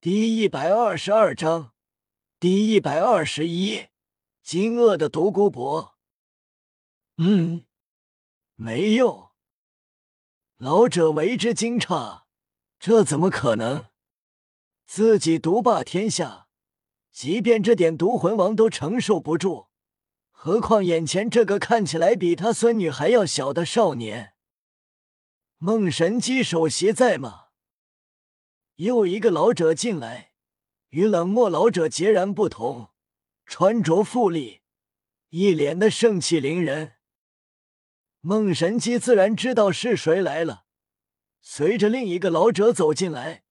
[0.00, 1.72] 第一百二十二章，
[2.38, 3.88] 第一百二十一，
[4.44, 5.98] 惊愕的独孤博。
[7.16, 7.66] 嗯，
[8.54, 9.30] 没用。
[10.56, 12.22] 老者为之惊诧，
[12.78, 13.86] 这怎么可能？
[14.86, 16.46] 自己独霸天下，
[17.10, 19.66] 即便这点毒魂王都承受不住，
[20.30, 24.34] 何况眼前这个看起来比他孙女还要小的少年？
[25.56, 27.47] 梦神机首席在吗？
[28.78, 30.30] 又一个老者进来，
[30.90, 32.90] 与冷漠老者截然不同，
[33.44, 34.60] 穿着富丽，
[35.30, 36.92] 一脸的盛气凌人。
[38.20, 40.66] 孟神机自然知道是谁来了，
[41.40, 43.42] 随着另一个老者走进来，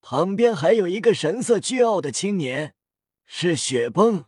[0.00, 2.76] 旁边还有一个神色倨傲的青年，
[3.26, 4.26] 是雪崩。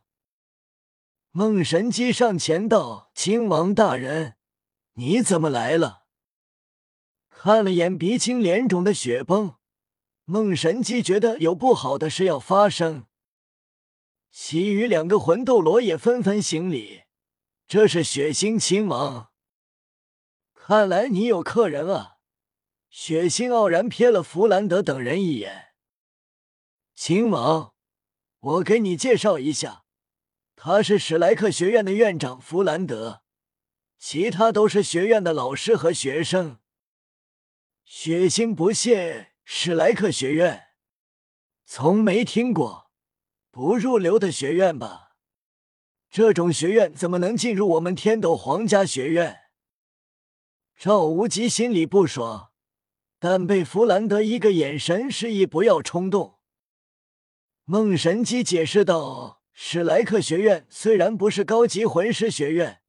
[1.31, 4.35] 孟神机上前道：“亲王大人，
[4.95, 6.07] 你怎么来了？”
[7.31, 9.55] 看了眼鼻青脸肿的雪崩。
[10.33, 13.05] 孟神机觉得有不好的事要发生，
[14.31, 17.03] 其余两个魂斗罗也纷纷行礼。
[17.69, 19.31] 这是血腥亲王，
[20.55, 22.17] 看来你有客人啊！
[22.89, 25.75] 血腥傲然瞥了弗兰德等人一眼。
[26.95, 27.75] 亲王，
[28.41, 29.85] 我给你介绍一下，
[30.57, 33.21] 他是史莱克学院的院长弗兰德，
[33.99, 36.61] 其他都是学院的老师和学生。
[37.85, 39.32] 血腥不屑。
[39.45, 40.69] 史莱克学院，
[41.65, 42.91] 从没听过，
[43.51, 45.17] 不入流的学院吧？
[46.11, 49.41] 这种学院怎么能进入我们天斗皇家学院？
[50.79, 52.53] 赵无极心里不爽，
[53.19, 56.39] 但被弗兰德一个眼神示意不要冲动。
[57.65, 62.83] 梦神机解释道：“史莱克学院虽然不是高级魂师学院，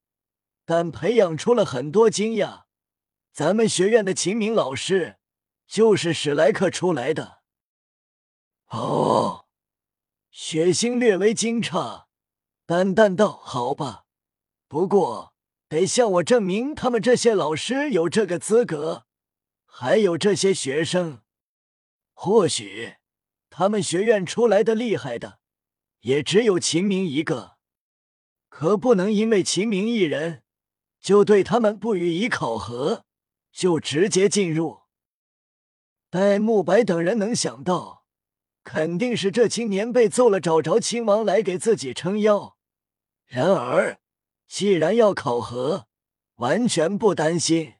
[0.65, 2.65] 但培养出了很多精亚。
[3.31, 5.17] 咱们学院的秦明老师。”
[5.73, 7.41] 就是史莱克出来的。
[8.67, 9.47] 哦，
[10.29, 12.05] 血腥略微惊诧，
[12.67, 14.05] 淡淡道：“好吧，
[14.67, 15.33] 不过
[15.67, 19.07] 得向我证明他们这些老师有这个资格，
[19.66, 21.23] 还有这些学生。
[22.13, 22.97] 或许
[23.50, 25.40] 他们学院出来的厉害的，
[26.01, 27.57] 也只有秦明一个，
[28.47, 30.44] 可不能因为秦明一人
[31.01, 33.05] 就对他们不予以考核，
[33.51, 34.81] 就直接进入。”
[36.13, 38.06] 戴沐白等人能想到，
[38.63, 42.56] 肯定是这青年被揍了，找着亲王来给自己撑腰。
[43.25, 43.97] 然而，
[44.47, 45.88] 既然要考核，
[46.35, 47.78] 完全不担心。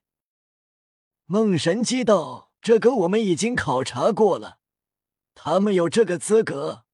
[1.28, 4.58] 梦神机道：“这个我们已经考察过了，
[5.36, 6.86] 他们有这个资格。”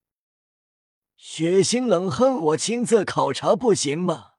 [1.15, 4.31] 血腥冷哼：“我亲自考察不行吗？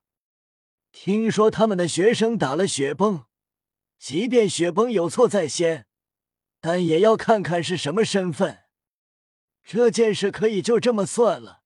[0.93, 3.25] 听说他们的学生打了雪崩，
[3.99, 5.87] 即便雪崩有错在先。”
[6.61, 8.65] 但也要看看是什么身份，
[9.65, 11.63] 这件事可以就这么算了。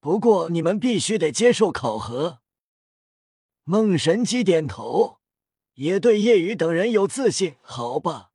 [0.00, 2.40] 不过你们必须得接受考核。
[3.64, 5.18] 梦神机点头，
[5.74, 7.56] 也对叶雨等人有自信。
[7.60, 8.30] 好吧，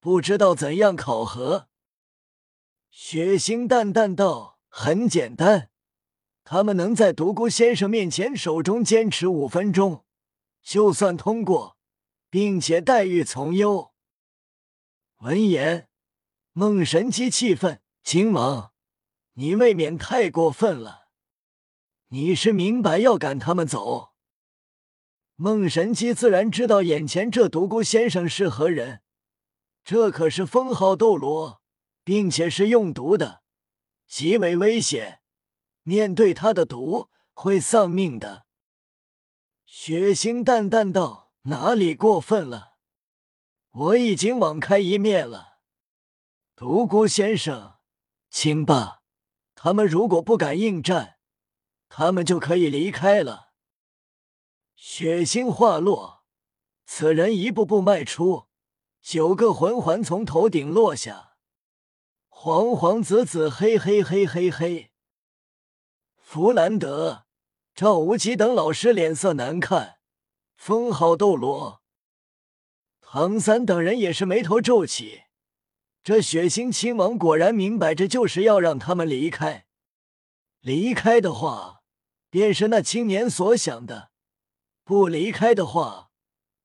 [0.00, 1.68] 不知道怎样考核。
[2.90, 5.70] 血腥淡淡道：“很简单，
[6.42, 10.04] 他们能在独孤先生面前手中坚持五分钟，
[10.62, 11.76] 就算通过，
[12.30, 13.92] 并且待遇从优。”
[15.18, 15.88] 闻言，
[16.52, 18.72] 孟神机气愤：“秦王，
[19.32, 21.08] 你未免太过分了！
[22.10, 24.10] 你是明白要赶他们走？”
[25.34, 29.02] 孟神机自然知道眼前这独孤先生是何人，
[29.82, 31.60] 这可是封号斗罗，
[32.04, 33.42] 并且是用毒的，
[34.06, 35.20] 极为危险。
[35.82, 38.46] 面对他的毒，会丧命的。
[39.66, 42.67] 血腥淡淡道：“哪里过分了？”
[43.78, 45.60] 我已经网开一面了，
[46.56, 47.74] 独孤先生，
[48.28, 49.02] 请吧。
[49.54, 51.18] 他们如果不敢应战，
[51.88, 53.52] 他们就可以离开了。
[54.74, 56.24] 血腥话落，
[56.86, 58.48] 此人一步步迈出，
[59.00, 61.36] 九个魂环从头顶落下，
[62.28, 64.90] 黄黄紫紫黑黑黑黑黑。
[66.16, 67.26] 弗兰德、
[67.76, 69.98] 赵无极等老师脸色难看，
[70.56, 71.80] 封号斗罗。
[73.10, 75.22] 唐三等人也是眉头皱起，
[76.04, 79.64] 这血腥亲王果然明摆着就是要让他们离开。
[80.60, 81.80] 离开的话，
[82.28, 84.10] 便是那青年所想的；
[84.84, 86.10] 不离开的话，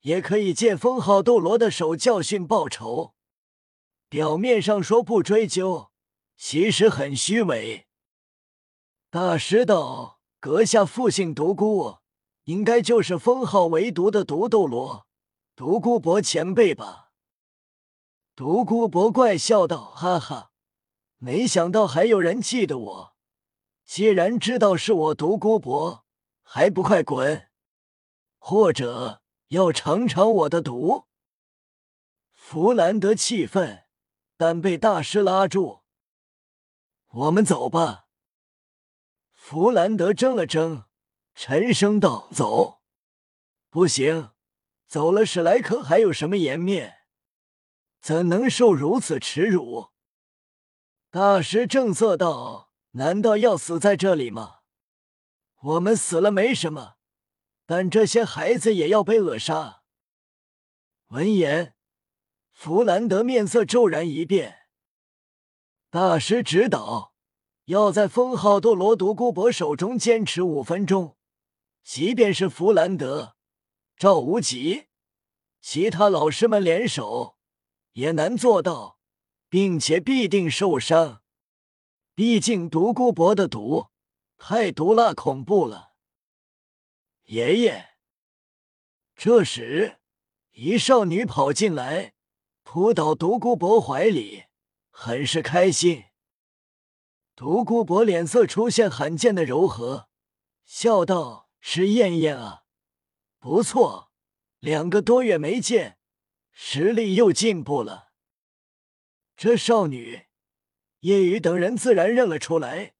[0.01, 3.13] 也可以借封号斗罗的手教训报仇。
[4.09, 5.91] 表面上说不追究，
[6.35, 7.87] 其实很虚伪。
[9.09, 11.99] 大师道：“阁下复姓独孤，
[12.43, 15.07] 应该就是封号为毒的毒斗罗。”
[15.55, 17.11] 独孤博前辈吧，
[18.35, 20.51] 独孤博怪笑道：“哈哈，
[21.17, 23.15] 没想到还有人记得我。
[23.85, 26.05] 既然知道是我独孤博，
[26.41, 27.51] 还不快滚！
[28.39, 31.05] 或者要尝尝我的毒？
[32.31, 33.85] 弗兰德气愤，
[34.35, 35.83] 但被大师拉住。
[37.09, 38.07] 我们走吧。
[39.31, 40.85] 弗兰德怔了怔，
[41.35, 42.81] 沉声道：“走，
[43.69, 44.31] 不行，
[44.93, 46.97] 走了史莱克还有什么颜面？
[47.99, 49.87] 怎能受如此耻辱？”
[51.09, 54.57] 大师正色道：“难道要死在这里吗？
[55.61, 56.97] 我们死了没什么，
[57.65, 59.81] 但这些孩子也要被扼杀。”
[61.09, 61.73] 闻言，
[62.51, 64.67] 弗兰德面色骤然一变。
[65.89, 67.15] 大师指导，
[67.65, 71.17] 要在封号斗罗独孤博手中坚持五分钟，
[71.83, 73.32] 即便是弗兰德、
[74.03, 74.87] 赵无极，
[75.61, 77.37] 其他老师们联手
[77.93, 78.99] 也难做到，
[79.47, 81.23] 并且必定受伤。
[82.13, 83.87] 毕竟独孤博的毒
[84.35, 85.93] 太毒辣、恐怖了。
[87.27, 87.91] 爷爷，
[89.15, 90.01] 这时
[90.51, 92.13] 一少女跑进来，
[92.63, 94.43] 扑倒独孤博怀里。
[94.89, 96.03] 很是开心，
[97.37, 100.09] 独孤博脸色出现罕见的柔和，
[100.65, 102.62] 笑道：“是燕燕啊，
[103.43, 104.09] 不错，
[104.61, 105.97] 两个多月没见，
[106.53, 108.13] 实力又进步了。”
[109.35, 110.27] 这少女，
[111.01, 112.93] 叶雨等人自然认了出来，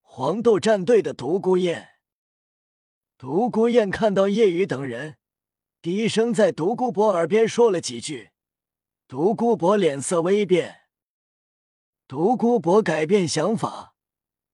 [0.00, 1.88] 黄豆战队的独孤雁。
[3.18, 5.18] 独孤雁看到叶雨等人，
[5.82, 8.30] 低声在独孤博耳边说了几句，
[9.08, 10.82] 独孤博脸色微变。
[12.06, 13.96] 独孤博改变想法，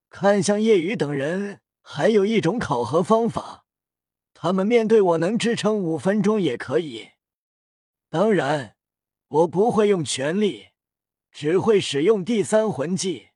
[0.09, 3.66] 看向叶雨等人，还有一种考核方法。
[4.47, 7.09] 他们面对我能支撑五分钟也可以，
[8.09, 8.77] 当然
[9.27, 10.69] 我不会用全力，
[11.33, 13.31] 只会使用第三魂技。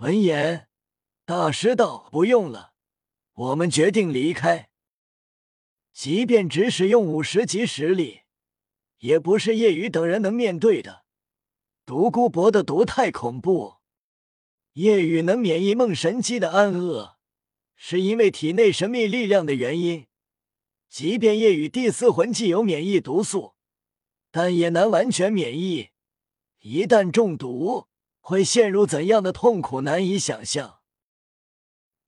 [0.00, 0.68] 闻言，
[1.24, 2.74] 大师道：“不用了，
[3.32, 4.68] 我们决定离开。
[5.94, 8.20] 即便只使用五十级实力，
[8.98, 11.06] 也不是叶雨等人能面对的。”
[11.86, 13.76] 独孤博的毒太恐怖，
[14.74, 17.16] 夜雨能免疫梦神姬的暗恶，
[17.82, 20.06] 是因为体内神秘力量的原因。
[20.86, 23.54] 即便夜雨第四魂技有免疫毒素，
[24.30, 25.88] 但也难完全免疫。
[26.58, 27.88] 一旦中毒，
[28.20, 30.80] 会陷入怎样的痛苦，难以想象。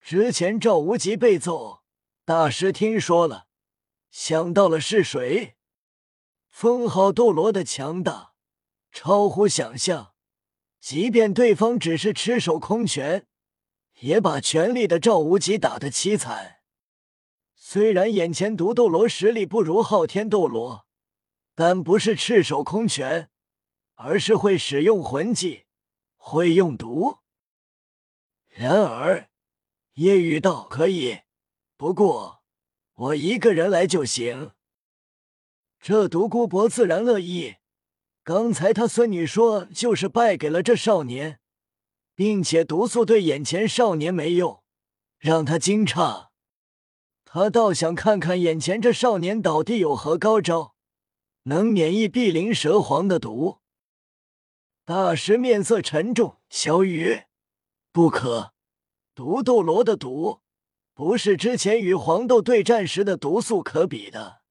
[0.03, 1.81] 之前赵无极被揍，
[2.27, 3.47] 大师听说了，
[4.11, 5.57] 想到了是谁？
[6.51, 8.35] 封号斗罗的强大。
[8.93, 10.13] 超乎想象，
[10.79, 13.27] 即便对方只是赤手空拳，
[14.03, 16.59] 也把全力的赵无极打得凄惨。
[17.55, 20.87] 虽然眼前毒斗罗实力不如昊天斗罗，
[21.55, 23.31] 但不是赤手空拳，
[23.95, 25.67] 而是会使用魂技，
[26.17, 27.19] 会用毒。
[28.49, 29.29] 然而，
[29.95, 31.21] 夜雨道可以，
[31.77, 32.43] 不过
[32.95, 34.51] 我一个人来就行。
[35.81, 37.57] 这独孤博自然乐意。
[38.25, 41.41] 刚才他孙女说，就是败给了这少年，
[42.15, 44.63] 并且毒素对眼前少年没用，
[45.19, 46.29] 让他惊诧。
[47.25, 50.75] 他倒想看看眼前这少年到底有何高招，
[51.45, 53.61] 能免疫碧鳞蛇皇的毒。
[54.85, 57.23] 大师面色沉重：“小雨，
[57.93, 58.53] 不可！
[59.15, 60.43] 毒斗罗的毒，
[60.93, 64.43] 不是之前与黄豆对战时的毒素可比的。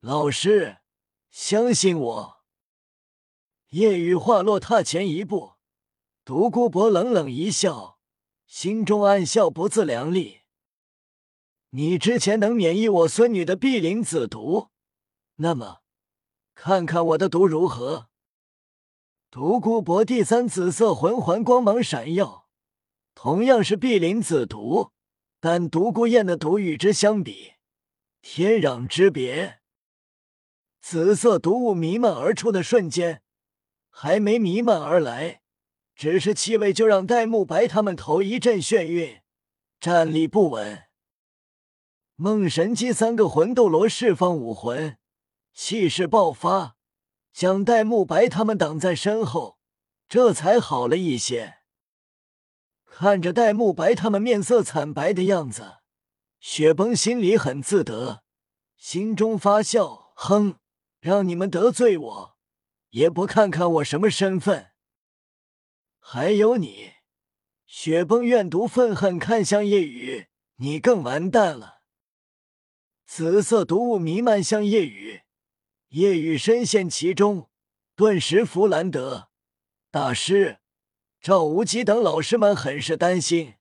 [0.00, 0.78] 老师，
[1.30, 2.38] 相信我。”
[3.70, 5.57] 夜雨话落，踏前一步，
[6.28, 7.98] 独孤博冷冷一笑，
[8.44, 10.40] 心中暗笑不自量力。
[11.70, 14.68] 你之前能免疫我孙女的碧鳞紫毒，
[15.36, 15.78] 那么
[16.54, 18.08] 看看我的毒如何？
[19.30, 22.50] 独孤博第三紫色魂环光芒闪耀，
[23.14, 24.90] 同样是碧鳞紫毒，
[25.40, 27.54] 但独孤雁的毒与之相比，
[28.20, 29.60] 天壤之别。
[30.82, 33.22] 紫色毒雾弥漫而出的瞬间。
[33.88, 35.40] 还没弥漫而来，
[35.98, 39.20] 只是气味就让戴沐白他们头一阵眩晕，
[39.80, 40.84] 站立不稳。
[42.14, 44.96] 梦神机三个魂斗罗释放武魂，
[45.52, 46.76] 气势爆发，
[47.32, 49.58] 将戴沐白他们挡在身后，
[50.08, 51.56] 这才好了一些。
[52.84, 55.78] 看着戴沐白他们面色惨白的样子，
[56.38, 58.22] 雪崩心里很自得，
[58.76, 60.60] 心中发笑，哼，
[61.00, 62.36] 让你们得罪我。
[62.90, 64.70] 也不看看我什么身份，
[66.10, 66.94] 还有你，
[67.66, 71.82] 雪崩怨毒愤恨看向夜雨，你更完蛋了。
[73.04, 75.20] 紫色毒雾弥漫向夜雨，
[75.88, 77.50] 夜雨深陷其中，
[77.94, 79.28] 顿时弗兰德
[79.90, 80.60] 大师
[81.20, 83.56] 赵无极等老师们很是担心。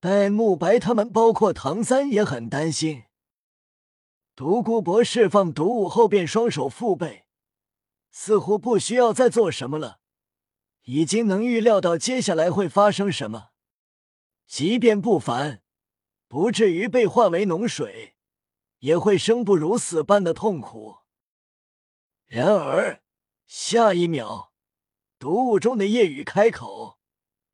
[0.00, 3.02] 戴沐白他们，包括唐三也很担心。
[4.34, 7.26] 独孤博释放毒物后便双手负背，
[8.10, 10.00] 似乎不需要再做什么了，
[10.88, 13.50] 已经能预料到接下来会发生什么。
[14.46, 15.62] 即便不凡，
[16.26, 18.16] 不至于被化为脓水，
[18.78, 21.00] 也会生不如死般的痛苦。
[22.24, 23.02] 然而
[23.46, 24.54] 下一秒，
[25.18, 26.96] 毒雾中的夜雨开口。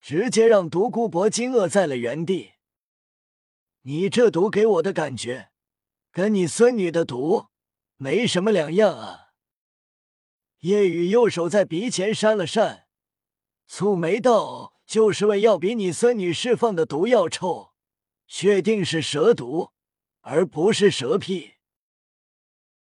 [0.00, 2.52] 直接让独孤博惊愕在了原地。
[3.84, 5.50] 你这毒给我的感觉，
[6.12, 7.46] 跟你孙女的毒
[7.96, 9.32] 没什么两样啊！
[10.58, 12.83] 夜雨右手在鼻前扇了扇，
[13.68, 17.70] 蹙眉道：“就是为要比你孙女释放的毒药臭，
[18.26, 19.70] 确定是蛇毒，
[20.20, 21.53] 而不是蛇屁。”